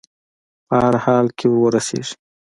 [0.67, 2.15] په هر حال کې وررسېږي.